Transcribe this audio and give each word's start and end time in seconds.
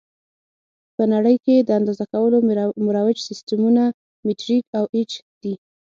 په 0.95 1.03
نړۍ 1.13 1.35
کې 1.45 1.55
د 1.67 1.69
اندازه 1.79 2.05
کولو 2.13 2.37
مروج 2.87 3.17
سیسټمونه 3.27 3.83
مټریک 4.25 4.65
او 4.77 4.83
ایچ 4.95 5.11
دي. 5.41 5.53